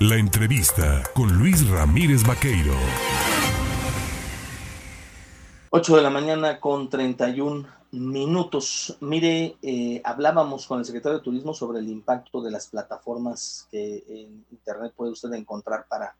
[0.00, 2.72] La entrevista con Luis Ramírez Vaqueiro.
[5.68, 8.96] 8 de la mañana con 31 minutos.
[9.00, 14.02] Mire, eh, hablábamos con el secretario de Turismo sobre el impacto de las plataformas que
[14.08, 16.16] en Internet puede usted encontrar para,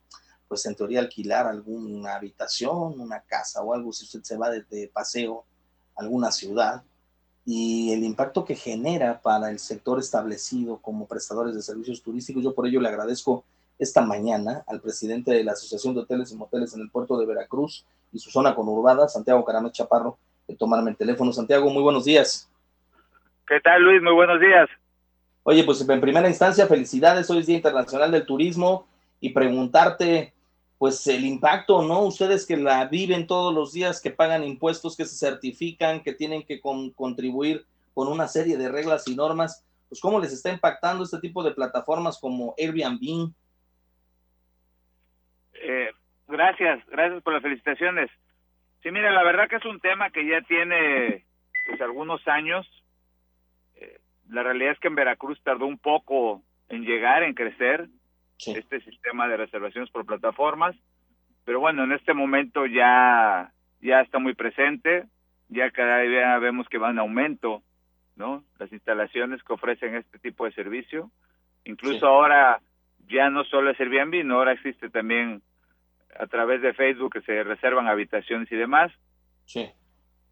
[0.47, 4.91] pues en teoría, alquilar alguna habitación, una casa o algo, si usted se va de,
[4.93, 5.47] paseo
[5.97, 6.83] a alguna ciudad,
[7.47, 12.45] y el impacto que genera para el sector establecido como prestadores de servicios turísticos.
[12.45, 13.43] Yo por ello le agradezco
[13.81, 17.27] esta mañana al presidente de la Asociación de Hoteles y Moteles en el puerto de
[17.27, 21.33] Veracruz y su zona conurbada, Santiago Caramé Chaparro, de tomarme el teléfono.
[21.33, 22.48] Santiago, muy buenos días.
[23.48, 24.02] ¿Qué tal, Luis?
[24.02, 24.69] Muy buenos días.
[25.43, 28.87] Oye, pues en primera instancia, felicidades, hoy es Día Internacional del Turismo
[29.19, 30.35] y preguntarte,
[30.77, 32.02] pues el impacto, ¿no?
[32.02, 36.43] Ustedes que la viven todos los días, que pagan impuestos, que se certifican, que tienen
[36.43, 41.19] que contribuir con una serie de reglas y normas, pues cómo les está impactando este
[41.19, 43.33] tipo de plataformas como Airbnb,
[46.41, 48.10] gracias, gracias por las felicitaciones.
[48.83, 51.24] Sí, mira, la verdad que es un tema que ya tiene
[51.66, 52.66] pues algunos años.
[53.77, 53.99] Eh,
[54.30, 57.88] la realidad es que en Veracruz tardó un poco en llegar, en crecer
[58.38, 60.74] este sistema de reservaciones por plataformas,
[61.45, 65.04] pero bueno, en este momento ya ya está muy presente,
[65.49, 67.62] ya cada día vemos que va en aumento,
[68.16, 68.44] ¿no?
[68.59, 71.10] Las instalaciones que ofrecen este tipo de servicio,
[71.65, 72.60] incluso ahora
[73.09, 75.43] ya no solo es Airbnb, no ahora existe también
[76.19, 78.93] a través de Facebook que se reservan habitaciones y demás.
[79.44, 79.71] Sí.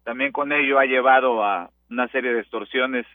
[0.03, 3.05] También con ello ha llevado a una serie de extorsiones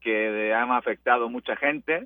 [0.00, 2.02] que han afectado a mucha gente,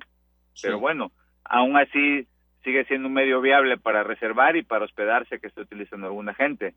[0.61, 1.11] pero bueno,
[1.43, 2.27] aún así
[2.63, 6.75] sigue siendo un medio viable para reservar y para hospedarse que está utilizando alguna gente.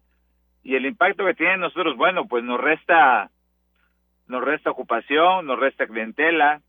[0.62, 3.30] Y el impacto que tiene nosotros, bueno, pues nos resta
[4.28, 6.62] nos resta ocupación, nos resta clientela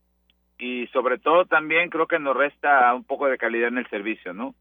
[0.58, 4.32] y sobre todo también creo que nos resta un poco de calidad en el servicio,
[4.32, 4.54] ¿no?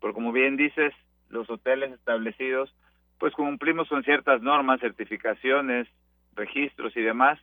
[0.00, 0.92] Porque como bien dices,
[1.28, 2.74] los hoteles establecidos,
[3.18, 5.88] pues cumplimos con ciertas normas, certificaciones,
[6.34, 7.38] registros y demás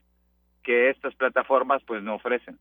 [0.63, 2.59] que estas plataformas pues no ofrecen.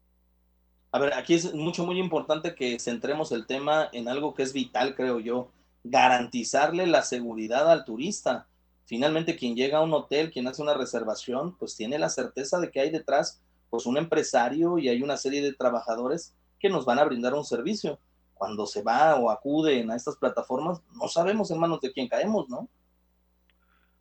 [0.92, 4.52] A ver, aquí es mucho, muy importante que centremos el tema en algo que es
[4.52, 5.50] vital, creo yo,
[5.82, 8.46] garantizarle la seguridad al turista.
[8.84, 12.70] Finalmente, quien llega a un hotel, quien hace una reservación, pues tiene la certeza de
[12.70, 17.00] que hay detrás pues un empresario y hay una serie de trabajadores que nos van
[17.00, 17.98] a brindar un servicio
[18.44, 22.46] cuando se va o acuden a estas plataformas, no sabemos en manos de quién caemos,
[22.50, 22.68] ¿no?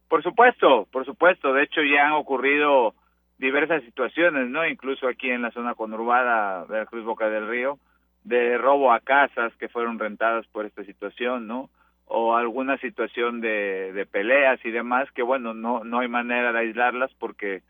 [0.09, 1.53] Por supuesto, por supuesto.
[1.53, 2.93] De hecho, ya han ocurrido
[3.37, 4.67] diversas situaciones, ¿no?
[4.67, 7.79] Incluso aquí en la zona conurbada de la Cruz Boca del Río,
[8.25, 11.69] de robo a casas que fueron rentadas por esta situación, ¿no?
[12.05, 16.59] O alguna situación de, de peleas y demás, que bueno, no, no hay manera de
[16.59, 17.61] aislarlas porque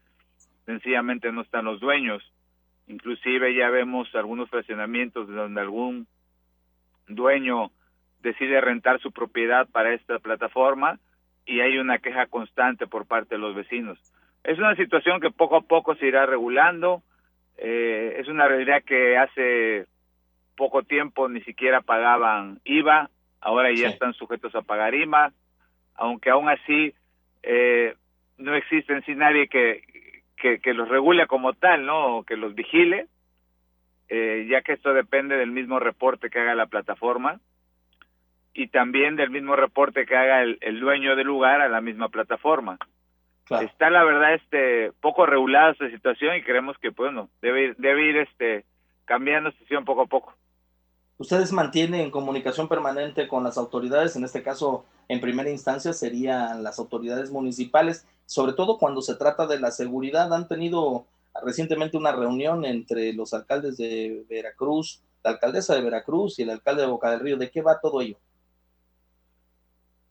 [0.65, 2.23] sencillamente no están los dueños.
[2.87, 6.07] Inclusive ya vemos algunos fraccionamientos donde algún
[7.07, 7.71] dueño
[8.21, 10.99] decide rentar su propiedad para esta plataforma
[11.45, 13.99] y hay una queja constante por parte de los vecinos.
[14.43, 17.03] Es una situación que poco a poco se irá regulando,
[17.57, 19.87] eh, es una realidad que hace
[20.55, 23.09] poco tiempo ni siquiera pagaban IVA,
[23.41, 25.31] ahora ya están sujetos a pagar IVA,
[25.95, 26.93] aunque aún así
[27.43, 27.95] eh,
[28.37, 29.83] no existe en sí nadie que,
[30.37, 32.17] que, que, los regule como tal, ¿no?
[32.17, 33.07] O que los vigile,
[34.53, 37.39] ya que esto depende del mismo reporte que haga la plataforma
[38.53, 42.77] y también del mismo reporte que haga el, dueño del lugar a la misma plataforma.
[43.49, 48.09] Está la verdad este poco regulada esta situación y creemos que bueno, debe ir, debe
[48.09, 48.63] ir este
[49.05, 50.33] cambiando situación poco a poco.
[51.17, 56.77] Ustedes mantienen comunicación permanente con las autoridades, en este caso en primera instancia serían las
[56.77, 60.31] autoridades municipales, sobre todo cuando se trata de la seguridad.
[60.31, 61.05] ¿Han tenido
[61.41, 66.83] recientemente una reunión entre los alcaldes de Veracruz, la alcaldesa de Veracruz y el alcalde
[66.83, 67.37] de Boca del Río.
[67.37, 68.17] ¿De qué va todo ello?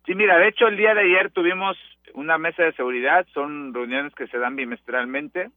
[0.07, 1.77] Sí, mira, de hecho el día de ayer tuvimos
[2.15, 5.51] una mesa de seguridad, son reuniones que se dan bimestralmente.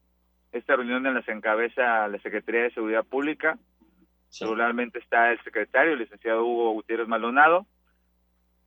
[0.52, 3.58] Esta reunión las encabeza la Secretaría de Seguridad Pública.
[4.40, 7.66] Regularmente está el secretario, el licenciado Hugo Gutiérrez Maldonado.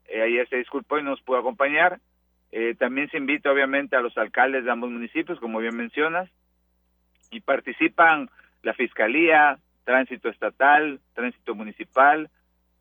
[0.06, 2.00] Eh, ayer se disculpó y no nos pudo acompañar.
[2.50, 6.29] Eh, también se invita obviamente a los alcaldes de ambos municipios, como bien mencionas
[7.31, 8.31] y participan
[8.63, 12.31] la Fiscalía, Tránsito Estatal, Tránsito Municipal,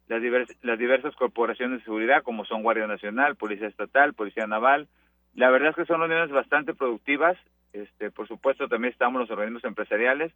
[0.08, 0.22] las,
[0.62, 4.88] las diversas corporaciones de seguridad como son Guardia Nacional, Policía Estatal, Policía Naval.
[5.36, 7.38] La verdad es que son reuniones bastante productivas.
[7.74, 10.32] Este, por supuesto, también estamos los organismos empresariales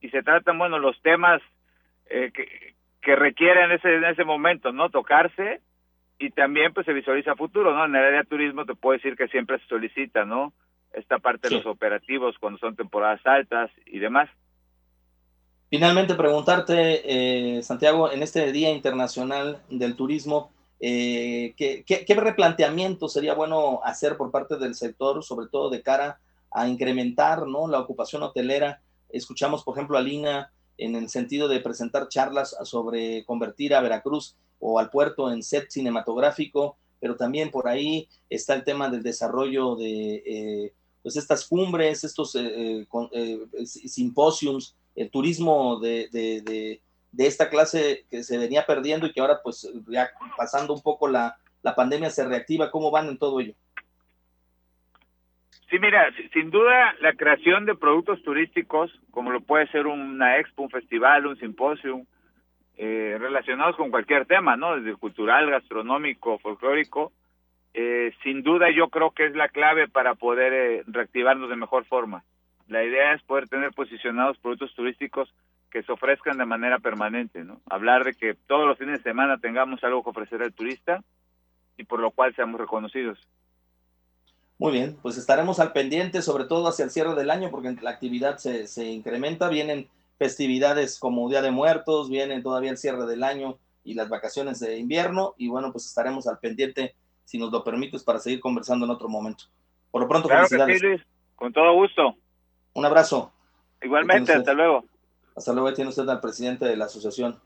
[0.00, 1.42] y se tratan, bueno, los temas
[2.10, 4.90] eh, que, que requieren ese, en ese momento, ¿no?
[4.90, 5.60] Tocarse
[6.18, 7.84] y también pues se visualiza futuro, ¿no?
[7.84, 10.52] En el área de turismo te puedo decir que siempre se solicita, ¿no?
[10.94, 14.28] Esta parte de los operativos cuando son temporadas altas y demás.
[15.70, 23.34] Finalmente, preguntarte, eh, Santiago, en este Día Internacional del Turismo, eh, ¿qué, qué, replanteamiento sería
[23.34, 26.20] bueno hacer por parte del sector, sobre todo de cara
[26.50, 27.66] a incrementar ¿no?
[27.66, 28.82] la ocupación hotelera?
[29.08, 34.36] Escuchamos, por ejemplo, a Lina en el sentido de presentar charlas sobre convertir a Veracruz
[34.58, 39.76] o al puerto en set cinematográfico, pero también por ahí está el tema del desarrollo
[39.76, 40.72] de eh,
[41.04, 46.80] pues estas cumbres, estos eh, eh, simposiums, el turismo de, de,
[47.18, 51.36] esta clase que se venía perdiendo y que ahora pues ya pasando un poco la,
[51.62, 53.52] la pandemia se reactiva, ¿cómo van en todo ello?
[55.68, 60.62] Sí, mira, sin duda la creación de productos turísticos, como lo puede ser una expo,
[60.62, 62.00] un festival, un simposio,
[62.78, 64.76] eh, relacionados con cualquier tema, ¿no?
[64.76, 67.12] Desde cultural, gastronómico, folclórico,
[67.74, 71.84] eh, sin duda yo creo que es la clave para poder eh, reactivarnos de mejor
[71.84, 72.24] forma.
[72.68, 75.34] La idea es poder tener posicionados productos turísticos
[75.70, 77.60] que se ofrezcan de manera permanente, ¿no?
[77.68, 81.02] Hablar de que todos los fines de semana tengamos algo que ofrecer al turista
[81.76, 83.18] y por lo cual seamos reconocidos.
[84.56, 87.90] Muy bien, pues estaremos al pendiente, sobre todo hacia el cierre del año, porque la
[87.90, 93.24] actividad se, se incrementa, vienen festividades como Día de Muertos, vienen todavía el cierre del
[93.24, 96.94] año y las vacaciones de invierno, y bueno, pues estaremos al pendiente,
[97.24, 99.44] si nos lo permites, para seguir conversando en otro momento.
[99.90, 101.02] Por lo pronto, felicidades.
[101.36, 102.16] Con todo gusto.
[102.74, 103.32] Un abrazo.
[103.82, 104.84] Igualmente, hasta luego.
[105.36, 107.40] Hasta luego, tiene usted al presidente de la Asociación